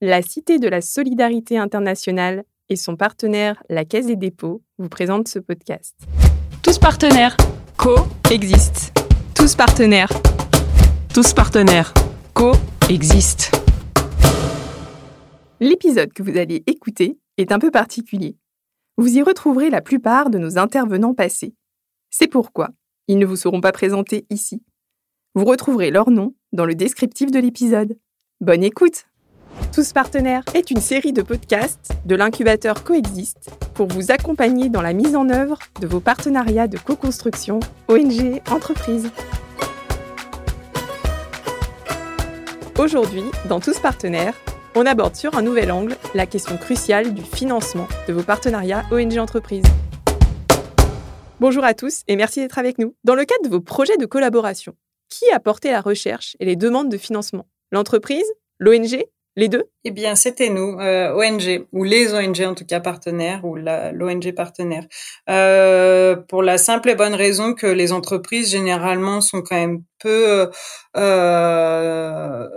[0.00, 5.26] La Cité de la Solidarité internationale et son partenaire, la Caisse des dépôts, vous présentent
[5.26, 5.96] ce podcast.
[6.62, 7.36] Tous partenaires,
[7.76, 8.92] co-existent.
[9.34, 10.10] Tous partenaires,
[11.12, 11.92] tous partenaires,
[12.32, 13.58] co-existent.
[15.58, 18.36] L'épisode que vous allez écouter est un peu particulier.
[18.98, 21.56] Vous y retrouverez la plupart de nos intervenants passés.
[22.10, 22.68] C'est pourquoi
[23.08, 24.62] ils ne vous seront pas présentés ici.
[25.34, 27.98] Vous retrouverez leur nom dans le descriptif de l'épisode.
[28.40, 29.07] Bonne écoute
[29.72, 34.92] tous partenaires est une série de podcasts de l'incubateur Coexiste pour vous accompagner dans la
[34.92, 39.10] mise en œuvre de vos partenariats de co-construction ONG entreprises.
[42.78, 44.34] Aujourd'hui, dans Tous partenaires,
[44.74, 49.18] on aborde sur un nouvel angle la question cruciale du financement de vos partenariats ONG
[49.18, 49.64] entreprises.
[51.40, 52.94] Bonjour à tous et merci d'être avec nous.
[53.04, 54.74] Dans le cadre de vos projets de collaboration,
[55.08, 57.46] qui a porté la recherche et les demandes de financement?
[57.72, 58.26] L'entreprise?
[58.58, 59.04] L'ONG
[59.36, 59.64] les deux?
[59.84, 64.32] Eh bien, c'était nous, euh, ONG, ou les ONG en tout cas partenaires, ou l'ONG
[64.34, 64.84] partenaire.
[65.30, 70.50] Euh, pour la simple et bonne raison que les entreprises, généralement, sont quand même peu...
[70.96, 72.48] Euh,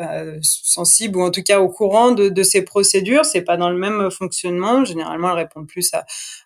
[0.00, 3.24] bah, sensibles ou en tout cas au courant de, ces procédures.
[3.24, 4.84] C'est pas dans le même fonctionnement.
[4.84, 5.90] Généralement, elles répondent plus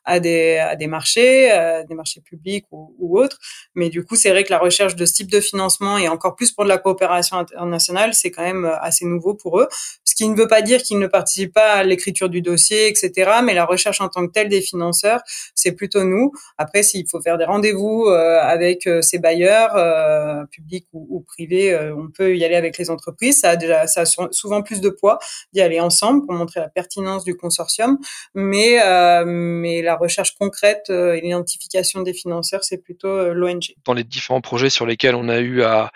[0.04, 1.48] à, des, marchés,
[1.88, 3.38] des marchés publics ou, ou autres.
[3.74, 6.34] Mais du coup, c'est vrai que la recherche de ce type de financement et encore
[6.34, 9.68] plus pour de la coopération internationale, c'est quand même assez nouveau pour eux.
[10.04, 13.30] Ce qui ne veut pas dire qu'ils ne participent pas à l'écriture du dossier, etc.
[13.44, 15.20] Mais la recherche en tant que telle des financeurs,
[15.54, 16.32] c'est plutôt nous.
[16.58, 21.72] Après, s'il faut faire des rendez-vous euh, avec euh, ces bailleurs, euh, publics ou, privés,
[21.72, 23.43] euh, on peut y aller avec les entreprises
[23.86, 25.18] ça a souvent plus de poids
[25.52, 27.98] d'y aller ensemble pour montrer la pertinence du consortium,
[28.34, 33.74] mais euh, la recherche concrète euh, et l'identification des financeurs, c'est plutôt euh, l'ONG.
[33.84, 35.90] Dans les différents projets sur lesquels on a eu à,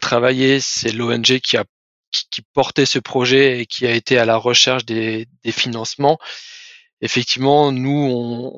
[0.00, 5.28] travailler, c'est l'ONG qui portait ce projet et qui a été à la recherche des,
[5.50, 6.18] financements.
[7.02, 8.54] Effectivement, nous,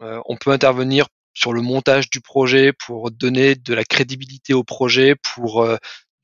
[0.00, 5.16] on peut intervenir sur le montage du projet pour donner de la crédibilité au projet,
[5.34, 5.66] pour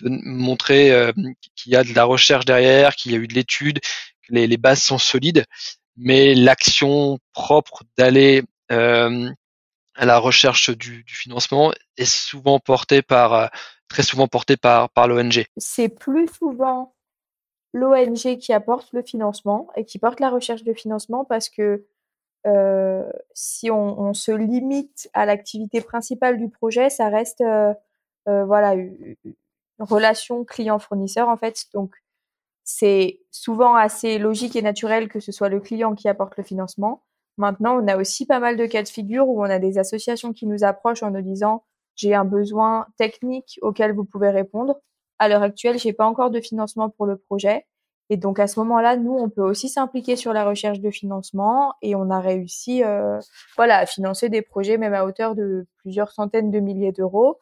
[0.00, 1.12] de montrer euh,
[1.56, 3.80] qu'il y a de la recherche derrière, qu'il y a eu de l'étude,
[4.22, 5.44] que les, bases sont solides,
[5.96, 9.30] mais l'action propre d'aller euh,
[9.94, 13.46] à la recherche du, financement est souvent portée par, euh,
[13.88, 15.44] très souvent portée par, par l'ONG.
[15.56, 16.94] C'est plus souvent
[17.72, 21.84] l'ONG qui apporte le financement et qui porte la recherche de financement parce que
[23.34, 27.44] si on, se limite à l'activité principale du projet, ça reste
[28.24, 28.74] voilà
[29.78, 31.64] relation client-fournisseur en fait.
[31.74, 31.94] Donc
[32.64, 37.02] c'est souvent assez logique et naturel que ce soit le client qui apporte le financement.
[37.38, 40.32] Maintenant, on a aussi pas mal de cas de figure où on a des associations
[40.32, 44.76] qui nous approchent en nous disant j'ai un besoin technique auquel vous pouvez répondre.
[45.18, 47.66] À l'heure actuelle, j'ai pas encore de financement pour le projet.
[48.10, 51.74] Et donc à ce moment-là, nous, on peut aussi s'impliquer sur la recherche de financement
[51.82, 53.18] et on a réussi, euh,
[53.56, 57.38] voilà, à financer des projets même à hauteur de plusieurs centaines de milliers d'euros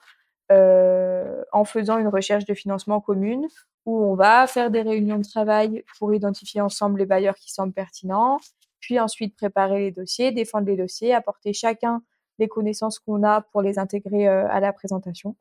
[0.53, 3.49] euh, en faisant une recherche de financement commune
[3.85, 7.73] où on va faire des réunions de travail pour identifier ensemble les bailleurs qui semblent
[7.73, 8.39] pertinents,
[8.79, 12.01] puis ensuite préparer les dossiers, défendre les dossiers, apporter chacun
[12.39, 15.35] les connaissances qu'on a pour les intégrer euh, à la présentation.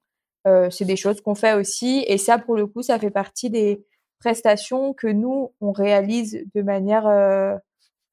[0.48, 3.52] Euh, c'est des choses qu'on fait aussi et ça pour le coup ça fait partie
[3.52, 3.86] des
[4.20, 7.60] prestations que nous on réalise de manière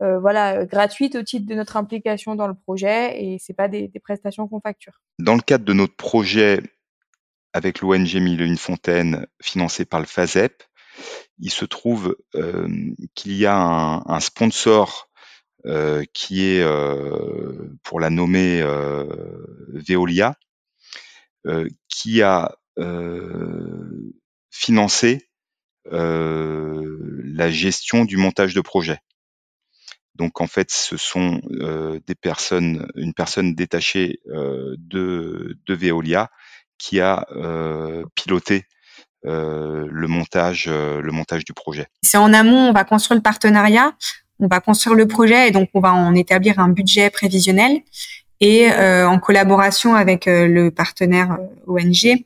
[0.00, 4.00] voilà, gratuite au titre de notre implication dans le projet et c'est pas des, des
[4.00, 5.00] prestations qu'on facture.
[5.20, 6.60] Dans le cadre de notre projet
[7.52, 10.62] avec l'ONG Mille et une fontaines financée par le FASEP,
[11.38, 12.68] il se trouve euh,
[13.14, 15.08] qu'il y a un, un sponsor
[15.66, 19.06] euh, qui est, euh, pour la nommer, euh,
[19.68, 20.34] Veolia,
[21.46, 24.12] euh, qui a euh,
[24.50, 25.28] financé
[25.84, 28.98] la gestion du montage de projet.
[30.14, 31.40] Donc en fait, ce sont
[32.06, 36.30] des personnes, une personne détachée de, de Veolia
[36.82, 38.64] qui a euh, piloté
[39.24, 41.86] euh, le montage, euh, le montage du projet.
[42.02, 43.92] C'est en amont, on va construire le partenariat,
[44.40, 47.82] on va construire le projet et donc on va en établir un budget prévisionnel
[48.40, 51.38] et en collaboration avec le partenaire
[51.68, 52.24] ONG,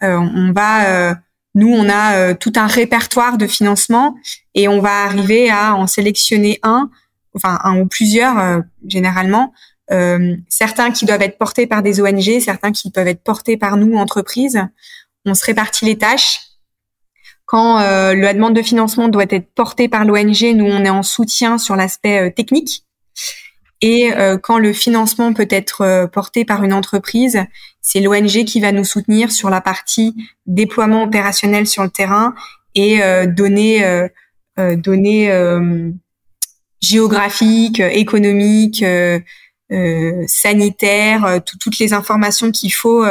[0.00, 1.14] on va
[1.54, 4.16] nous, on a tout un répertoire de financement
[4.56, 6.90] et on va arriver à en sélectionner un,
[7.36, 9.52] enfin un ou plusieurs généralement,
[9.90, 13.76] euh, certains qui doivent être portés par des ONG, certains qui peuvent être portés par
[13.76, 14.62] nous, entreprises.
[15.24, 16.40] On se répartit les tâches.
[17.44, 21.02] Quand euh, la demande de financement doit être portée par l'ONG, nous, on est en
[21.02, 22.84] soutien sur l'aspect euh, technique.
[23.82, 27.44] Et euh, quand le financement peut être euh, porté par une entreprise,
[27.80, 30.14] c'est l'ONG qui va nous soutenir sur la partie
[30.46, 32.34] déploiement opérationnel sur le terrain
[32.74, 34.08] et données
[36.80, 38.82] géographiques, économiques,
[40.26, 43.04] sanitaires, toutes les informations qu'il faut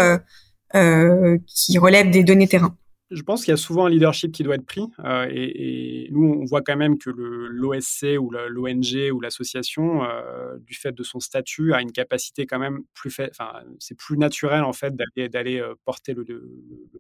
[0.74, 2.76] qui relèvent des données terrain
[3.12, 4.88] je pense qu'il y a souvent un leadership qui doit être pris.
[5.00, 10.74] Euh, et, nous, on voit quand même que l'OSC ou l'ONG ou l'association, euh, du
[10.76, 13.14] fait de son statut, a une capacité quand même plus.
[13.30, 16.24] Enfin, c'est plus naturel en fait d'aller euh, porter le,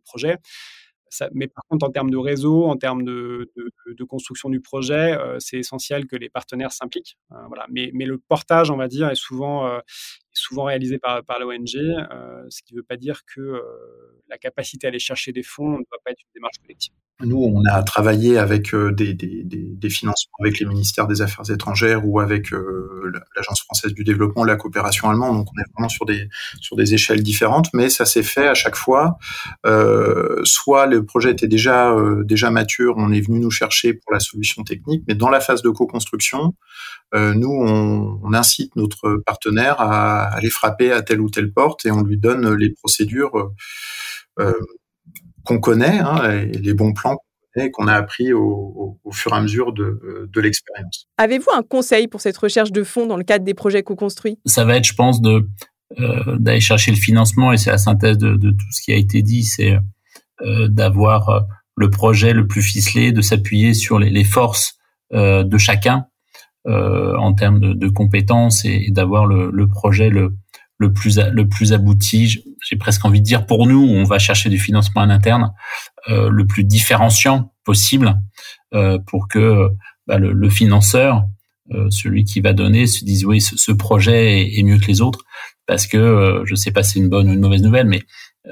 [0.03, 0.37] projet
[1.33, 3.51] mais par contre, en termes de réseau, en termes de,
[4.07, 7.17] construction du projet, euh, c'est essentiel que les partenaires s'impliquent.
[7.31, 7.65] Euh, voilà.
[7.69, 9.79] Mais, le portage, on va dire, est souvent, euh,
[10.33, 13.61] souvent réalisé par, l'ONG, ce qui ne veut pas dire que
[14.29, 16.93] la capacité à aller chercher des fonds ne doit pas être une démarche collective.
[17.23, 22.19] Nous, on a travaillé avec des, des, financements avec les ministères des Affaires étrangères ou
[22.19, 22.49] avec
[23.35, 25.37] l'Agence française du développement, la coopération allemande.
[25.37, 26.29] Donc, on est vraiment sur des,
[26.59, 29.17] sur des échelles différentes, mais ça s'est fait à chaque fois.
[30.43, 34.63] soit le projet était déjà, déjà mature, on est venu nous chercher pour la solution
[34.63, 36.55] technique, mais dans la phase de co-construction,
[37.13, 42.03] nous, on, incite notre partenaire à aller frapper à telle ou telle porte et on
[42.03, 43.51] lui donne les procédures
[45.43, 47.17] qu'on connaît, hein, et les bons plans
[47.73, 51.07] qu'on a appris au, fur et à mesure de, de l'expérience.
[51.17, 54.39] Avez-vous un conseil pour cette recherche de fonds dans le cadre des projets co-construits?
[54.45, 55.45] Ça va être, je pense, de
[55.99, 58.95] euh, d'aller chercher le financement et c'est la synthèse de, de, tout ce qui a
[58.95, 59.77] été dit, c'est
[60.41, 61.39] euh, d'avoir euh,
[61.75, 64.77] le projet le plus ficelé, de s'appuyer sur les, les forces
[65.13, 66.10] euh, de chacun euh,
[66.65, 70.35] en termes de, de compétences et, d'avoir le, le, projet le,
[70.81, 72.43] le plus le plus abouti.
[72.67, 75.53] J'ai presque envie de dire pour nous, on va chercher du financement à l'interne
[76.09, 78.19] euh, le plus différenciant possible
[78.73, 79.69] euh, pour que
[80.07, 81.23] bah, le, le, financeur,
[81.71, 85.01] euh, celui qui va donner, se dise oui, ce, ce projet est, mieux que les
[85.01, 85.23] autres
[85.67, 88.01] parce que euh, je sais pas si c'est une bonne ou une mauvaise nouvelle, mais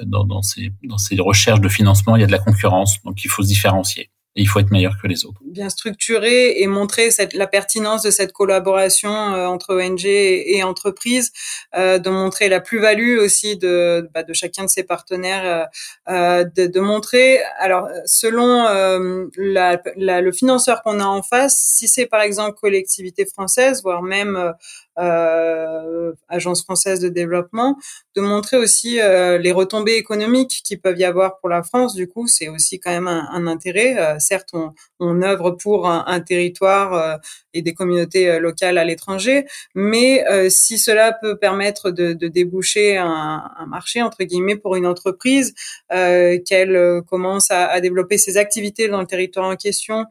[0.05, 3.23] dans, dans, ces, dans ces recherches de financement, il y a de la concurrence, donc
[3.23, 5.39] il faut se différencier il faut être meilleur que les autres.
[5.43, 10.63] Bien structurer et montrer cette, la pertinence de cette collaboration euh, entre ONG et, et
[10.63, 11.31] entreprises,
[11.75, 15.69] euh, de montrer la plus-value aussi de, bah, de chacun de ses partenaires,
[16.09, 21.23] euh, euh de, de, montrer, alors selon euh, la, la, le financeur qu'on a en
[21.23, 24.53] face, si c'est par exemple collectivité française, voire même
[24.99, 27.77] euh, agence française de développement,
[28.15, 31.95] de montrer aussi euh, les retombées économiques qui peuvent y avoir pour la France.
[31.95, 33.97] Du coup, c'est aussi quand même un, un intérêt.
[33.97, 37.17] Euh, certes, on, on, œuvre pour un, un territoire euh,
[37.53, 43.51] et des communautés locales à l'étranger, mais si cela peut permettre de, de déboucher un,
[43.57, 45.55] un, marché entre guillemets pour une entreprise,
[45.89, 50.05] qu'elle commence à, à, développer ses activités dans le territoire en question,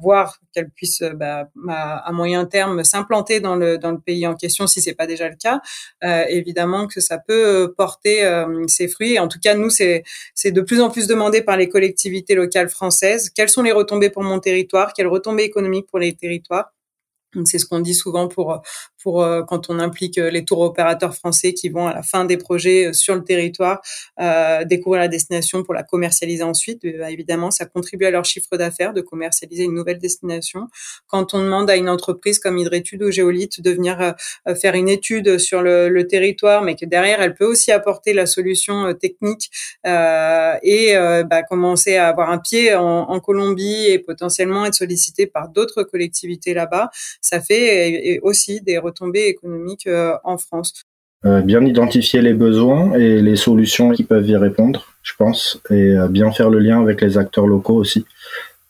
[0.00, 4.66] voire qu'elle puisse bah, à, moyen terme s'implanter dans le dans le pays en question
[4.66, 5.60] si c'est pas déjà le cas,
[6.04, 9.18] euh, évidemment que ça peut euh, porter euh, ses fruits.
[9.18, 10.02] en tout cas, nous, c'est
[10.34, 13.30] c'est de plus en plus demandé par les collectivités locales françaises.
[13.30, 14.92] Quelles sont les retombées pour mon territoire?
[14.92, 16.72] Quelles retombées économiques pour les territoires?
[17.44, 18.60] C'est ce qu'on dit souvent pour
[19.02, 22.24] pour euh, quand on implique euh, les tours opérateurs français qui vont à la fin
[22.24, 23.80] des projets euh, sur le territoire
[24.20, 26.84] euh, découvrir la destination pour la commercialiser ensuite.
[26.84, 30.68] évidemment, ça contribue à leur chiffre d'affaires de commercialiser une nouvelle destination.
[31.06, 34.14] Quand on demande à une entreprise comme Hydrétude ou Géolite de venir
[34.60, 38.26] faire une étude sur le, le, territoire, mais que derrière elle peut aussi apporter la
[38.26, 39.50] solution technique
[39.84, 45.48] et bah, commencer à avoir un pied en, en Colombie et potentiellement être sollicité par
[45.48, 50.82] d'autres collectivités là-bas, ça fait aussi des retombées économiques euh, en France.
[51.26, 55.96] Euh, bien identifier les besoins et les solutions qui peuvent y répondre, je pense, et
[55.96, 58.06] euh, bien faire le lien avec les acteurs locaux aussi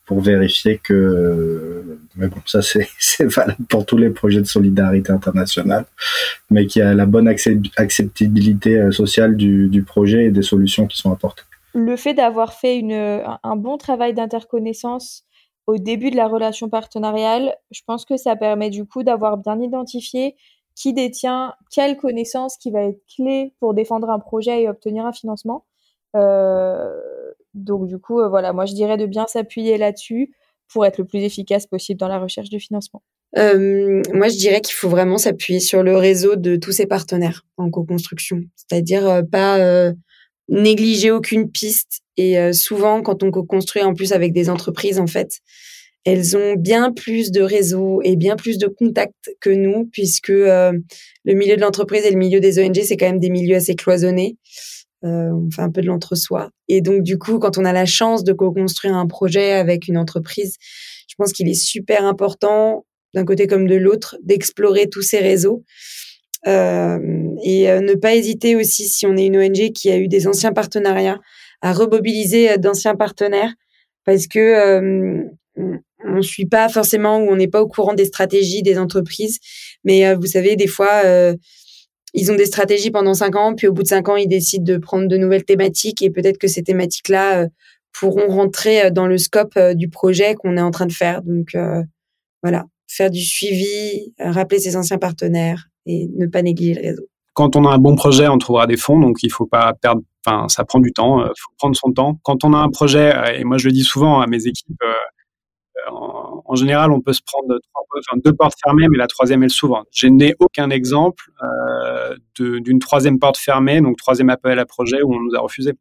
[0.04, 5.84] pour vérifier que, mais bon, ça c'est valable pour tous les projets de solidarité internationale,
[6.50, 10.96] mais qu'il y a la bonne acceptabilité sociale du, du, projet et des solutions qui
[10.96, 11.44] sont apportées.
[11.74, 15.24] Le fait d'avoir fait une, un bon travail d'interconnaissance
[15.66, 19.60] au début de la relation partenariale, je pense que ça permet du coup d'avoir bien
[19.60, 20.36] identifié
[20.74, 25.12] qui détient quelle connaissance qui va être clé pour défendre un projet et obtenir un
[25.12, 25.66] financement.
[26.16, 26.90] Euh,
[27.54, 30.34] donc du coup, euh, voilà, moi je dirais de bien s'appuyer là-dessus
[30.72, 33.02] pour être le plus efficace possible dans la recherche de financement.
[33.36, 37.44] Euh, moi, je dirais qu'il faut vraiment s'appuyer sur le réseau de tous ses partenaires
[37.56, 39.92] en co-construction, c'est-à-dire pas
[40.50, 42.02] négliger aucune piste.
[42.16, 45.40] Et euh, souvent, quand on construit en plus avec des entreprises, en fait,
[46.04, 50.72] elles ont bien plus de réseaux et bien plus de contacts que nous, puisque euh,
[51.24, 53.74] le milieu de l'entreprise et le milieu des ONG, c'est quand même des milieux assez
[53.74, 54.36] cloisonnés.
[55.04, 56.50] Euh, on fait un peu de l'entre-soi.
[56.68, 59.96] Et donc, du coup, quand on a la chance de co-construire un projet avec une
[59.96, 60.56] entreprise,
[61.08, 65.64] je pense qu'il est super important, d'un côté comme de l'autre, d'explorer tous ces réseaux
[66.46, 70.26] et euh, ne pas hésiter aussi, si on est une ONG qui a eu des
[70.26, 71.20] anciens partenariats,
[71.62, 73.52] à remobiliser euh, d'anciens partenaires
[74.04, 75.22] parce que
[76.02, 79.38] on ne suit pas forcément ou on n'est pas au courant des stratégies des entreprises.
[79.84, 81.02] Mais vous savez, des fois,
[82.14, 84.64] ils ont des stratégies pendant cinq ans, puis au bout de cinq ans, ils décident
[84.64, 87.46] de prendre de nouvelles thématiques et peut-être que ces thématiques-là
[87.92, 91.20] pourront rentrer dans le scope du projet qu'on est en train de faire.
[91.22, 91.54] Donc
[92.42, 97.02] voilà, faire du suivi, rappeler ses anciens partenaires et ne pas négliger le réseau.
[97.34, 100.02] Quand on a un bon projet, on trouvera des fonds, donc il faut pas perdre.
[100.26, 102.18] Enfin, ça prend du temps, il faut prendre son temps.
[102.22, 104.82] Quand on a un projet, et moi je le dis souvent à mes équipes,
[105.88, 107.58] en, général, on peut se prendre
[108.24, 109.84] deux portes fermées, mais la troisième, elle s'ouvre.
[109.92, 115.14] Je n'ai aucun exemple euh, d'une troisième porte fermée, donc troisième appel à projet où
[115.14, 115.72] on nous a refusé.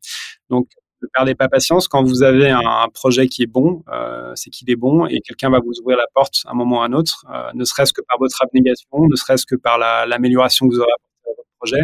[0.50, 0.68] Donc,
[1.02, 1.88] ne perdez pas patience.
[1.88, 5.50] Quand vous avez un, projet qui est bon, euh, c'est qu'il est bon et quelqu'un
[5.50, 7.94] va vous ouvrir la porte à un moment ou à un autre, euh, ne serait-ce
[7.94, 11.50] que par votre abnégation, ne serait-ce que par l'amélioration que vous aurez apportée à votre
[11.60, 11.82] projet.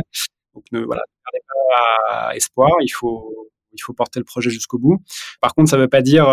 [0.53, 2.71] Donc, ne, perdez pas espoir.
[2.81, 3.31] Il faut,
[3.95, 5.01] porter le projet jusqu'au bout.
[5.41, 6.27] Par contre, ça ne veut pas dire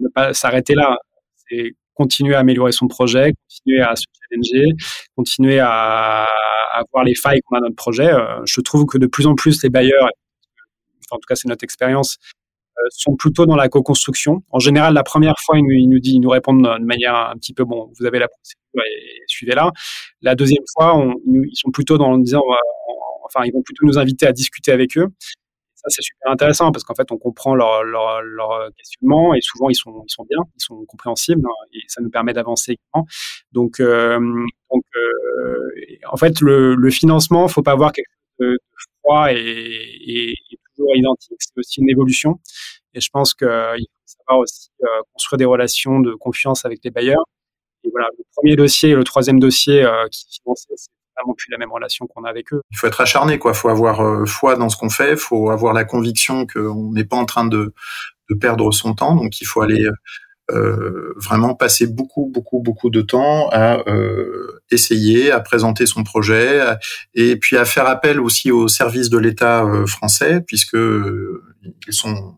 [0.00, 0.96] ne pas s'arrêter là
[1.48, 4.68] c'est continuer à améliorer son projet, continuer à se challenger,
[5.16, 6.26] continuer à,
[6.92, 8.12] voir les failles qu'on a dans notre projet.
[8.12, 10.08] Euh, je trouve que de plus en plus les bailleurs,
[11.10, 12.18] en tout cas c'est notre expérience,
[12.78, 14.42] euh, sont plutôt dans la co-construction.
[14.50, 18.06] En général, la première fois, ils nous, répondent de manière un petit peu, bon, vous
[18.06, 19.70] avez la procédure et, suivez-la.
[20.22, 22.42] La deuxième fois, ils sont plutôt dans le disant,
[23.24, 25.08] enfin, ils vont plutôt nous inviter à discuter avec eux
[25.88, 29.74] c'est super intéressant parce qu'en fait, on comprend leur, leur, leur, questionnement et souvent, ils
[29.74, 29.90] sont,
[30.28, 33.06] bien, ils sont compréhensibles hein, et ça nous permet d'avancer également.
[33.52, 34.18] Donc, euh,
[34.72, 35.70] euh,
[36.10, 38.58] en fait, le, le financement, faut pas avoir quelque chose de,
[39.02, 40.34] froid et,
[40.94, 41.38] identique.
[41.38, 42.40] C'est aussi une évolution.
[42.94, 46.90] Et je pense qu'il faut savoir aussi euh, construire des relations de confiance avec les
[46.90, 47.24] bailleurs.
[47.84, 51.50] Et voilà, le premier dossier et le troisième dossier euh, qui financent, c'est vraiment plus
[51.50, 52.60] la même relation qu'on a avec eux.
[52.70, 53.52] Il faut être acharné, quoi.
[53.52, 55.12] Il faut avoir euh, foi dans ce qu'on fait.
[55.12, 57.74] Il faut avoir la conviction qu'on n'est pas en train de,
[58.30, 59.14] de, perdre son temps.
[59.14, 59.86] Donc, il faut aller
[60.52, 66.60] euh, vraiment passer beaucoup, beaucoup, beaucoup de temps à euh, essayer, à présenter son projet,
[67.14, 72.36] et puis à faire appel aussi aux services de l'État euh, français, puisque ils sont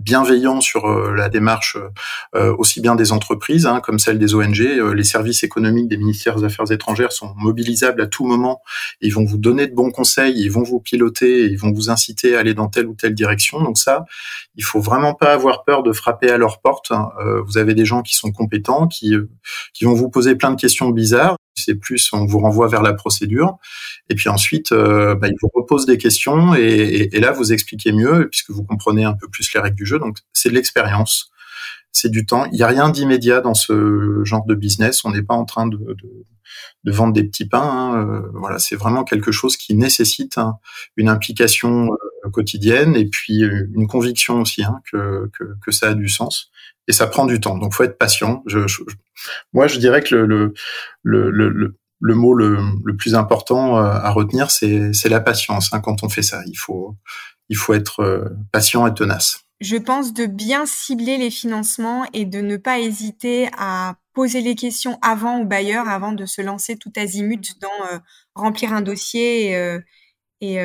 [0.00, 1.76] bienveillant sur euh, la démarche
[2.34, 4.60] euh, aussi bien des entreprises hein, comme celle des ONG.
[4.60, 8.62] Euh, les services économiques des ministères des Affaires étrangères sont mobilisables à tout moment.
[9.00, 12.36] Ils vont vous donner de bons conseils, ils vont vous piloter, ils vont vous inciter
[12.36, 13.62] à aller dans telle ou telle direction.
[13.62, 14.04] Donc ça,
[14.56, 16.90] il faut vraiment pas avoir peur de frapper à leur porte.
[16.90, 17.10] Hein.
[17.46, 19.14] vous avez des gens qui sont compétents, qui
[19.74, 22.94] qui vont vous poser plein de questions bizarres c'est plus on vous renvoie vers la
[22.94, 23.58] procédure.
[24.08, 28.28] Et puis ensuite, euh, bah, il vous repose des questions et, là vous expliquez mieux
[28.30, 29.98] puisque vous comprenez un peu plus les règles du jeu.
[29.98, 31.30] Donc c'est de l'expérience,
[31.92, 32.46] c'est du temps.
[32.46, 35.04] Il n'y a rien d'immédiat dans ce genre de business.
[35.04, 35.78] On n'est pas en train de,
[36.84, 37.60] vendre des petits pains.
[37.62, 37.96] Hein.
[37.96, 40.38] Euh, voilà, c'est vraiment quelque chose qui nécessite
[40.96, 41.90] une implication
[42.24, 45.30] euh, quotidienne et puis une conviction aussi hein, que,
[45.64, 46.50] que ça a du sens
[46.90, 47.56] et ça prend du temps.
[47.56, 48.42] Donc, faut être patient.
[49.52, 50.54] Moi, je dirais que le,
[51.04, 55.72] le, le, le mot le, le, plus important euh, à retenir, c'est la patience.
[55.72, 56.96] Hein, quand on fait ça, il faut,
[57.48, 59.44] il faut être euh, patient et tenace.
[59.60, 64.56] Je pense de bien cibler les financements et de ne pas hésiter à poser les
[64.56, 67.98] questions avant au bailleur, avant de se lancer tout azimut dans euh,
[68.34, 69.52] remplir un dossier
[70.40, 70.56] et,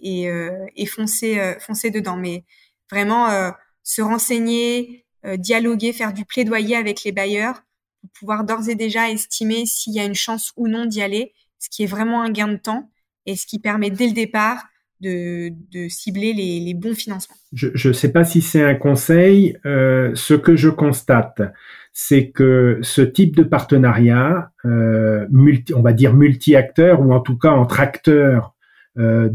[0.00, 0.30] et,
[0.74, 2.16] et, foncer, foncer dedans.
[2.16, 2.44] Mais
[2.90, 3.52] vraiment
[3.84, 5.03] se renseigner,
[5.38, 7.62] dialoguer, faire du plaidoyer avec les bailleurs
[8.00, 11.32] pour pouvoir d'ores et déjà estimer s'il y a une chance ou non d'y aller,
[11.58, 12.90] ce qui est vraiment un gain de temps
[13.26, 14.64] et ce qui permet dès le départ
[15.00, 15.52] de,
[15.88, 17.36] cibler les, bons financements.
[17.52, 19.56] Je ne sais pas si c'est un conseil.
[19.66, 21.42] Euh, ce que je constate,
[21.92, 27.38] c'est que ce type de partenariat, euh, multi, on va dire multi-acteurs ou en tout
[27.38, 28.54] cas entre acteurs
[28.98, 29.30] euh,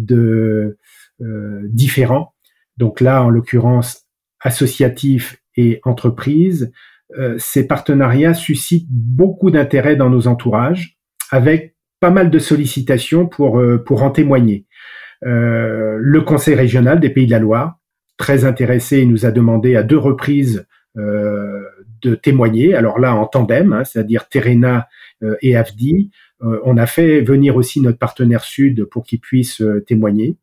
[1.21, 2.33] euh, différents.
[2.77, 4.05] Donc là, en l'occurrence,
[4.41, 5.37] associatifs
[5.83, 6.71] entreprises,
[7.17, 10.97] euh, ces partenariats suscitent beaucoup d'intérêt dans nos entourages,
[11.31, 14.65] avec pas mal de sollicitations pour, euh, en témoigner.
[15.25, 17.79] Euh, le Conseil régional des Pays de la Loire,
[18.17, 22.73] très intéressé, nous a demandé à deux reprises de témoigner.
[22.75, 24.89] Alors là, en tandem, hein, c'est-à-dire Terena
[25.41, 26.11] et AFDI.
[26.41, 30.35] on a fait venir aussi notre partenaire sud pour qu'il puisse témoigner.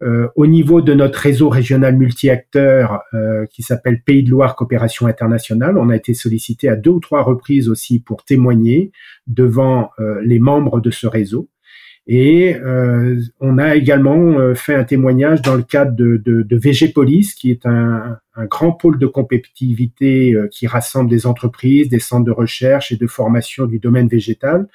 [0.00, 5.08] Euh, au niveau de notre réseau régional multi-acteurs euh, qui s'appelle Pays de Loire Coopération
[5.08, 8.92] Internationale, on a été sollicité à deux ou trois reprises aussi pour témoigner
[9.26, 11.48] devant euh, les membres de ce réseau.
[12.10, 12.56] Et
[13.38, 16.94] on a également fait un témoignage dans le cadre de, de, VG
[17.36, 22.92] qui est un, grand pôle de compétitivité qui rassemble des entreprises, des centres de recherche
[22.92, 24.68] et de formation du domaine végétal,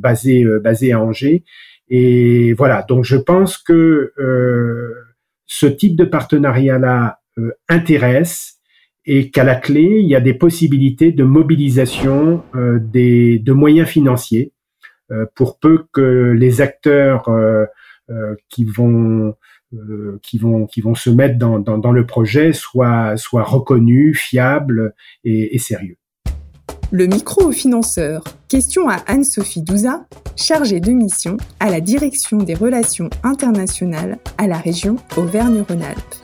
[0.00, 1.44] basé, basé à Angers.
[1.90, 4.94] Et voilà, donc je pense que euh,
[5.46, 7.20] ce type de partenariat-là
[7.68, 8.58] intéresse
[9.06, 14.52] et qu'à la clé, il y a des possibilités de mobilisation des, de moyens financiers
[15.34, 17.28] pour peu que les acteurs
[18.48, 19.34] qui vont
[20.22, 24.94] qui vont qui vont se mettre dans, dans, le projet soient soient reconnus, fiables
[25.24, 25.96] et sérieux.
[26.92, 28.24] Le micro au financeur.
[28.48, 34.56] Question à Anne-Sophie Douza, chargée de mission à la direction des relations internationales à la
[34.56, 36.16] région Auvergne-Rhône-Alpes.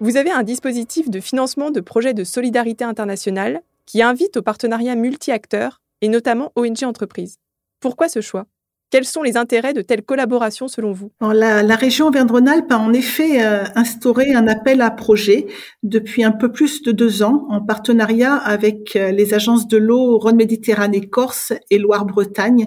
[0.00, 4.94] Vous avez un dispositif de financement de projets de solidarité internationale qui invite au partenariat
[4.94, 7.36] multi-acteurs et notamment ONG entreprises.
[7.78, 8.46] Pourquoi ce choix?
[8.92, 11.10] Quels sont les intérêts de telle collaboration selon vous?
[11.20, 15.46] La, la, région Auvergne-Rhône-Alpes a en effet euh, instauré un appel à projet
[15.82, 20.18] depuis un peu plus de deux ans en partenariat avec euh, les agences de l'eau
[20.18, 22.66] Rhône-Méditerranée-Corse et Loire-Bretagne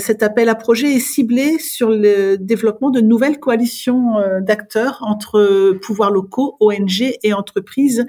[0.00, 5.72] cet appel à projet est ciblé sur le développement de nouvelles coalitions euh, d'acteurs entre
[5.80, 8.04] pouvoirs locaux, ONG et entreprises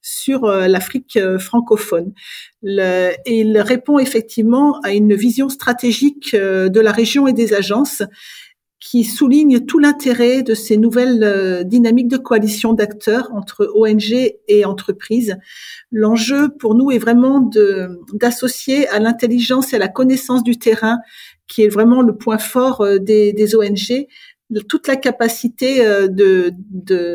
[0.00, 2.12] sur euh, l'Afrique euh, francophone.
[2.62, 8.02] Il répond effectivement à une vision stratégique de la région et des agences
[8.80, 14.12] qui souligne tout l'intérêt de ces nouvelles euh, dynamiques de coalition d'acteurs entre ONG
[14.46, 15.36] et entreprises.
[15.90, 17.50] L'enjeu pour nous est vraiment
[18.12, 20.98] d'associer à l'intelligence et à la connaissance du terrain,
[21.48, 24.06] qui est vraiment le point fort euh, des, des ONG,
[24.68, 26.54] toute la capacité euh, de,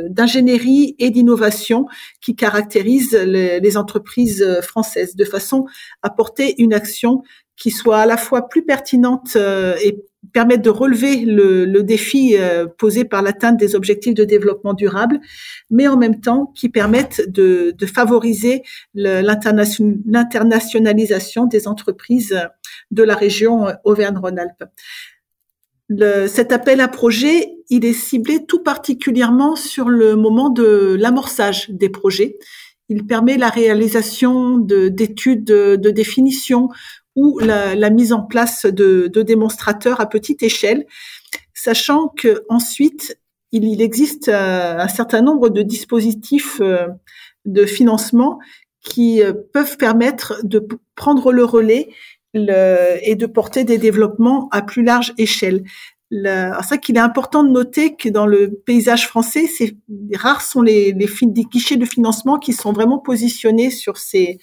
[0.10, 1.86] d'ingénierie et d'innovation
[2.22, 5.66] qui caractérise les, les, entreprises françaises, de façon
[6.02, 7.24] à porter une action
[7.56, 9.98] qui soit à la fois plus pertinente et
[10.32, 15.20] permettre de relever le, le défi euh, posé par l'atteinte des objectifs de développement durable,
[15.70, 18.64] mais en même temps qui permettent de, de favoriser
[18.94, 22.40] l'internationalisation des entreprises
[22.92, 24.64] de la région Auvergne-Rhône-Alpes.
[26.28, 31.90] cet appel à projet, il est ciblé tout particulièrement sur le moment de l'amorçage des
[31.90, 32.38] projets.
[32.90, 36.70] Il permet la réalisation d'études de, de, définition
[37.16, 40.86] ou la, la mise en place de, de, démonstrateurs à petite échelle,
[41.54, 43.18] sachant que ensuite
[43.52, 46.88] il, il existe euh, un certain nombre de dispositifs euh,
[47.46, 48.40] de financement
[48.82, 51.90] qui euh, peuvent permettre de prendre le relais
[52.34, 55.64] le, et de porter des développements à plus large échelle.
[56.12, 59.46] C'est ça qu'il est important de noter que dans le paysage français,
[60.14, 64.38] rares sont les, les, les guichets de financement qui sont vraiment positionnés sur ces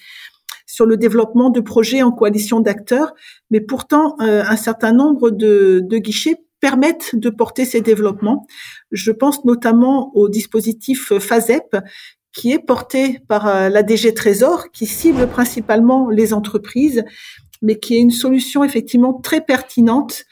[0.71, 3.13] sur le développement de projets en coalition d'acteurs,
[3.49, 8.47] mais pourtant euh, un certain nombre de, guichets permettent de porter ces développements.
[8.91, 11.75] Je pense notamment au dispositif FASEP
[12.33, 17.03] qui est porté par euh, la DG Trésor, qui cible principalement les entreprises,
[17.61, 20.23] mais qui est une solution effectivement très pertinente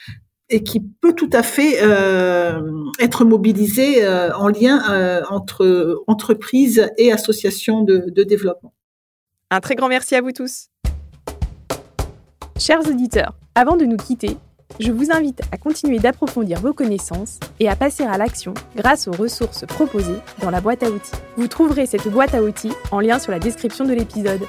[0.48, 2.62] et qui peut tout à fait euh,
[3.00, 8.74] être mobilisée en lien entre entreprises et associations de développement.
[9.52, 10.68] Un très grand merci à vous tous.
[12.60, 14.38] Chers auditeurs, avant de nous quitter,
[14.80, 19.12] je vous invite à continuer d'approfondir vos connaissances et à passer à l'action grâce aux
[19.12, 21.18] ressources proposées dans la boîte à outils.
[21.36, 24.46] Vous trouverez cette boîte à outils en lien sur la description de l'épisode.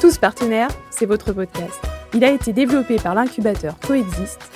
[0.00, 1.78] Tous partenaires, c'est votre podcast.
[2.14, 4.50] Il a été développé par l'incubateur Coexiste,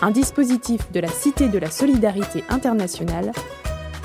[0.00, 3.30] un dispositif de la Cité de la Solidarité internationale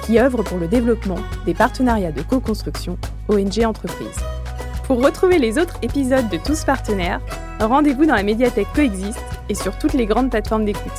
[0.05, 2.97] qui œuvre pour le développement des partenariats de co-construction
[3.29, 4.19] ONG Entreprises.
[4.89, 7.21] Pour retrouver les autres épisodes de Tous Partenaires,
[7.59, 10.91] rendez-vous dans la médiathèque Coexiste et sur toutes les grandes plateformes d'écoute.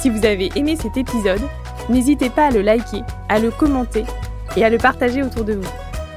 [0.00, 1.40] Si vous avez aimé cet épisode,
[1.88, 4.04] n'hésitez pas à le liker, à le commenter
[4.56, 5.68] et à le partager autour de vous.